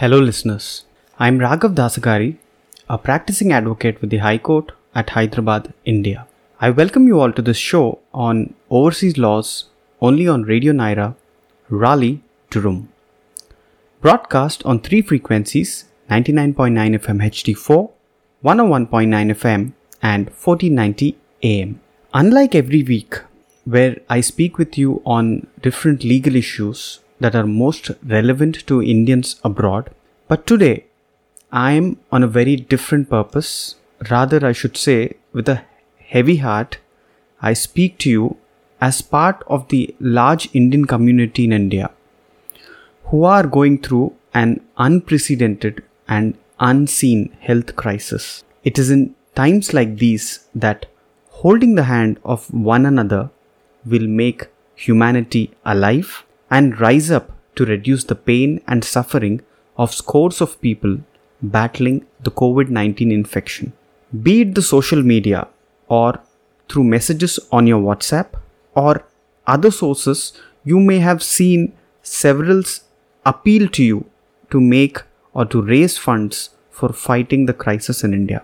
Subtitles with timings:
[0.00, 0.86] Hello, listeners.
[1.18, 2.38] I'm Raghav Dasagari,
[2.88, 6.26] a practicing advocate with the High Court at Hyderabad, India.
[6.58, 9.66] I welcome you all to this show on overseas laws
[10.00, 11.16] only on Radio Nyra,
[11.68, 12.88] Raleigh, Durham.
[14.00, 17.90] Broadcast on three frequencies 99.9 FM HD4,
[18.42, 19.72] 101.9 FM,
[20.02, 21.78] and 1490 AM.
[22.14, 23.16] Unlike every week,
[23.66, 29.36] where I speak with you on different legal issues that are most relevant to Indians
[29.44, 29.90] abroad.
[30.28, 30.86] But today,
[31.52, 33.76] I am on a very different purpose.
[34.10, 35.62] Rather, I should say, with a
[35.98, 36.78] heavy heart,
[37.42, 38.36] I speak to you
[38.80, 41.90] as part of the large Indian community in India
[43.10, 48.44] who are going through an unprecedented and unseen health crisis.
[48.62, 50.86] It is in times like these that
[51.28, 53.30] holding the hand of one another
[53.84, 59.40] will make humanity alive and rise up to reduce the pain and suffering
[59.76, 60.98] of scores of people
[61.42, 63.72] battling the COVID 19 infection.
[64.22, 65.48] Be it the social media
[65.88, 66.20] or
[66.68, 68.28] through messages on your WhatsApp
[68.74, 69.04] or
[69.46, 70.32] other sources,
[70.64, 72.62] you may have seen several
[73.24, 74.04] appeal to you
[74.50, 78.42] to make or to raise funds for fighting the crisis in India.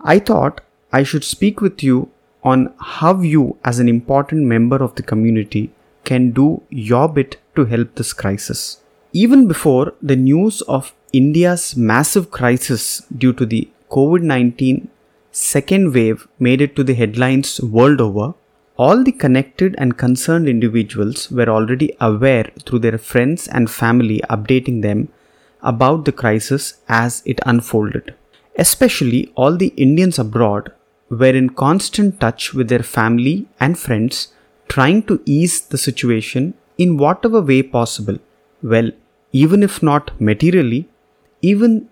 [0.00, 0.60] I thought
[0.92, 2.10] I should speak with you
[2.42, 5.72] on how you, as an important member of the community,
[6.10, 8.60] can do your bit to help this crisis.
[9.12, 12.84] Even before the news of India's massive crisis
[13.22, 14.88] due to the COVID 19
[15.32, 18.34] second wave made it to the headlines world over,
[18.76, 24.82] all the connected and concerned individuals were already aware through their friends and family updating
[24.82, 25.08] them
[25.62, 28.14] about the crisis as it unfolded.
[28.56, 30.72] Especially all the Indians abroad
[31.10, 34.28] were in constant touch with their family and friends,
[34.68, 38.18] trying to ease the situation in whatever way possible.
[38.62, 38.90] Well,
[39.32, 40.88] even if not materially,
[41.42, 41.88] even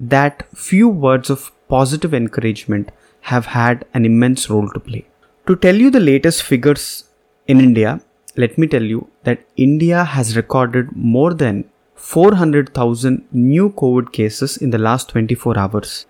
[0.00, 2.90] that few words of positive encouragement
[3.22, 5.04] have had an immense role to play.
[5.46, 7.04] To tell you the latest figures
[7.46, 8.00] in India,
[8.36, 11.64] let me tell you that India has recorded more than
[11.94, 16.06] 400,000 new COVID cases in the last 24 hours,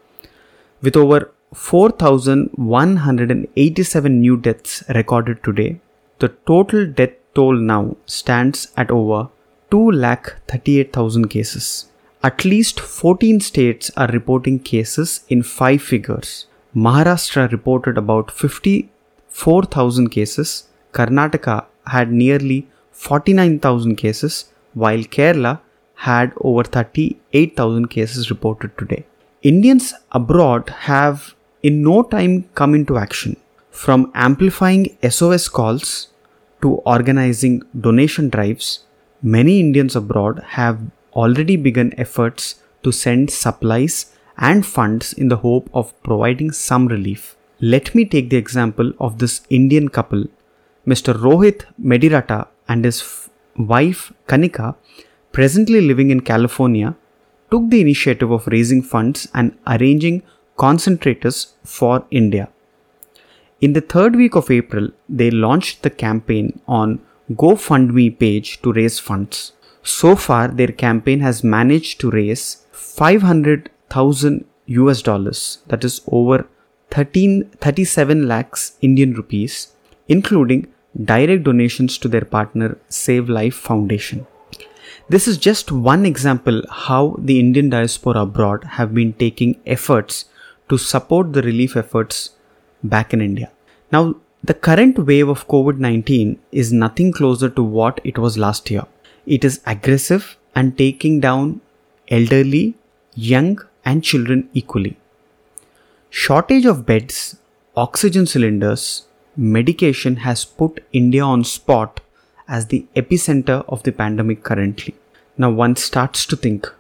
[0.83, 5.81] with over 4,187 new deaths recorded today.
[6.21, 9.29] The total death toll now stands at over
[9.71, 11.87] 2,38,000 cases.
[12.25, 16.47] At least 14 states are reporting cases in five figures.
[16.75, 20.65] Maharashtra reported about 54,000 cases.
[20.93, 25.61] Karnataka had nearly 49,000 cases, while Kerala
[25.95, 29.07] had over 38,000 cases reported today.
[29.43, 33.37] Indians abroad have in no time come into action.
[33.83, 36.09] From amplifying SOS calls
[36.63, 38.81] to organizing donation drives,
[39.23, 40.81] many Indians abroad have
[41.13, 47.37] already begun efforts to send supplies and funds in the hope of providing some relief.
[47.61, 50.25] Let me take the example of this Indian couple,
[50.85, 51.15] Mr.
[51.15, 54.75] Rohit Medirata and his f- wife Kanika,
[55.31, 56.97] presently living in California,
[57.53, 60.25] took the initiative of raising funds and arranging
[60.59, 62.49] concentrators for India.
[63.61, 67.01] In the third week of April, they launched the campaign on
[67.33, 69.53] GoFundMe page to raise funds.
[69.83, 76.47] So far, their campaign has managed to raise 500,000 US dollars, that is over
[76.93, 79.73] 13, 37 lakhs Indian rupees,
[80.07, 80.69] including
[81.05, 84.27] direct donations to their partner Save Life Foundation.
[85.09, 90.27] This is just one example how the Indian diaspora abroad have been taking efforts
[90.69, 92.31] to support the relief efforts
[92.83, 93.51] back in India.
[93.93, 98.71] Now, the current wave of COVID 19 is nothing closer to what it was last
[98.71, 98.85] year.
[99.27, 101.61] It is aggressive and taking down
[102.09, 102.75] elderly,
[103.15, 104.97] young, and children equally.
[106.11, 107.37] Shortage of beds,
[107.77, 109.07] oxygen cylinders,
[109.37, 112.01] medication has put India on spot
[112.49, 114.95] as the epicenter of the pandemic currently.
[115.37, 116.73] Now one starts to think,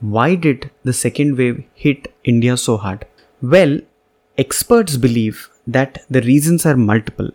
[0.00, 3.06] why did the second wave hit India so hard?
[3.42, 3.80] Well,
[4.38, 7.30] experts believe that the reasons are multiple,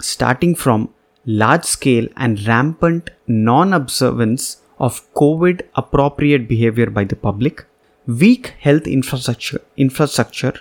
[0.00, 0.92] starting from
[1.24, 7.64] large scale and rampant non observance of COVID appropriate behavior by the public,
[8.06, 10.54] weak health infrastructure, infrastructure,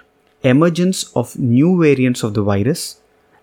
[0.44, 3.02] emergence of new variants of the virus,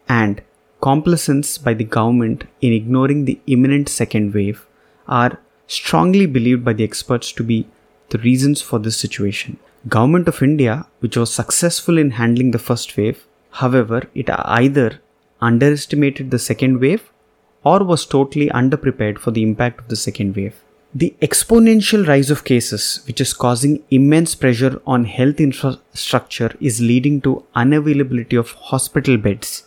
[0.08, 0.42] and
[0.80, 4.64] complacence by the government in ignoring the imminent second wave
[5.08, 7.66] are strongly believed by the experts to be
[8.10, 9.58] the reasons for this situation.
[9.88, 15.00] Government of India, which was successful in handling the first wave, however, it either
[15.40, 17.10] underestimated the second wave
[17.64, 20.54] or was totally underprepared for the impact of the second wave.
[20.94, 27.20] The exponential rise of cases, which is causing immense pressure on health infrastructure, is leading
[27.22, 29.64] to unavailability of hospital beds,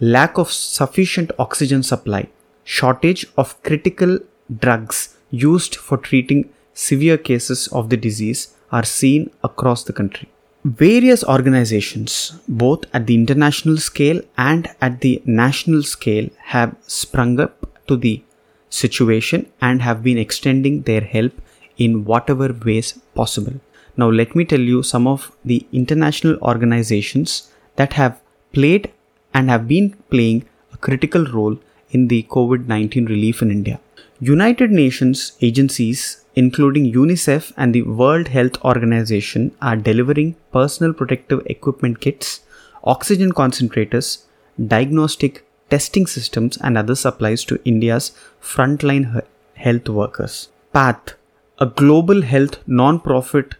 [0.00, 2.28] lack of sufficient oxygen supply,
[2.64, 4.18] shortage of critical
[4.58, 10.28] drugs used for treating severe cases of the disease are seen across the country.
[10.66, 17.70] Various organizations, both at the international scale and at the national scale, have sprung up
[17.86, 18.24] to the
[18.68, 21.32] situation and have been extending their help
[21.76, 23.60] in whatever ways possible.
[23.96, 28.20] Now, let me tell you some of the international organizations that have
[28.52, 28.90] played
[29.32, 31.56] and have been playing a critical role
[31.90, 33.78] in the COVID 19 relief in India.
[34.18, 42.00] United Nations agencies, including UNICEF and the World Health Organization, are delivering personal protective equipment
[42.00, 42.40] kits,
[42.84, 44.24] oxygen concentrators,
[44.64, 49.22] diagnostic testing systems, and other supplies to India's frontline
[49.54, 50.48] health workers.
[50.72, 51.14] PATH,
[51.58, 53.54] a global health non profit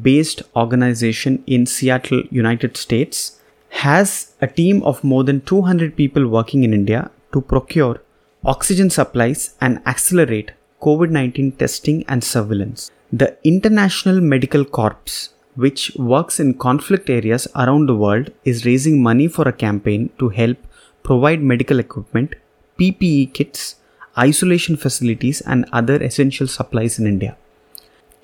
[0.00, 6.62] based organization in Seattle, United States, has a team of more than 200 people working
[6.62, 8.00] in India to procure
[8.44, 10.52] oxygen supplies and accelerate
[10.82, 12.90] COVID 19 testing and surveillance.
[13.12, 19.28] The International Medical Corps, which works in conflict areas around the world, is raising money
[19.28, 20.58] for a campaign to help
[21.04, 22.34] provide medical equipment,
[22.80, 23.76] PPE kits,
[24.18, 27.36] isolation facilities, and other essential supplies in India.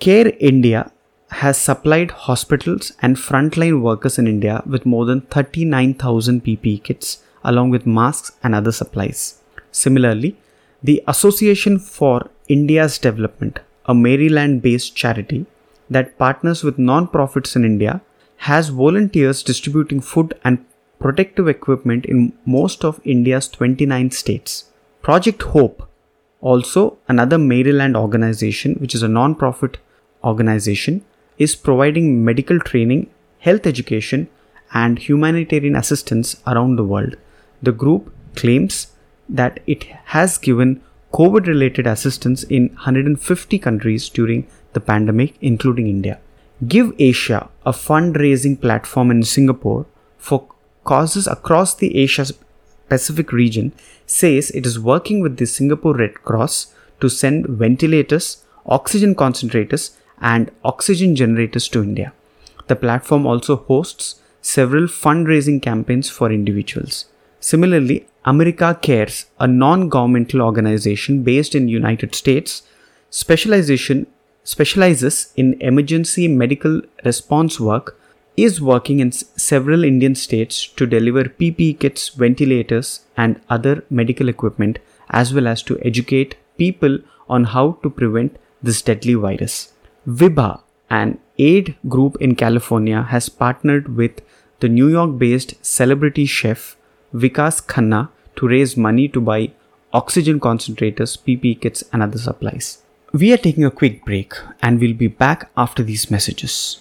[0.00, 0.90] Care India
[1.30, 7.70] has supplied hospitals and frontline workers in India with more than 39,000 PPE kits along
[7.70, 9.40] with masks and other supplies.
[9.70, 10.36] Similarly,
[10.82, 15.44] the Association for India's Development, a Maryland based charity
[15.90, 18.00] that partners with non-profits in India,
[18.48, 20.64] has volunteers distributing food and
[20.98, 24.70] protective equipment in most of India's 29 states.
[25.02, 25.86] Project Hope,
[26.40, 29.78] also another Maryland organization which is a non-profit
[30.24, 31.04] organization,
[31.36, 33.10] is providing medical training,
[33.40, 34.28] health education,
[34.72, 37.16] and humanitarian assistance around the world.
[37.62, 38.88] The group claims
[39.28, 39.84] that it
[40.16, 40.82] has given
[41.12, 46.18] COVID related assistance in 150 countries during the pandemic, including India.
[46.66, 49.86] Give Asia, a fundraising platform in Singapore
[50.18, 50.48] for
[50.84, 52.26] causes across the Asia
[52.88, 53.72] Pacific region,
[54.06, 60.50] says it is working with the Singapore Red Cross to send ventilators, oxygen concentrators, and
[60.64, 62.12] oxygen generators to India.
[62.66, 67.06] The platform also hosts several fundraising campaigns for individuals.
[67.40, 72.62] Similarly, AmeriCares, a non-governmental organization based in United States,
[73.10, 74.06] specialization
[74.44, 77.96] specializes in emergency medical response work
[78.36, 84.78] is working in several Indian states to deliver PPE kits, ventilators, and other medical equipment,
[85.10, 86.98] as well as to educate people
[87.28, 89.72] on how to prevent this deadly virus.
[90.06, 90.60] Vibha,
[90.90, 94.20] an aid group in California, has partnered with
[94.60, 96.76] the New York based celebrity chef
[97.14, 99.50] Vikas Khanna to raise money to buy
[99.92, 102.82] oxygen concentrators, PPE kits, and other supplies.
[103.12, 106.80] We are taking a quick break and we'll be back after these messages.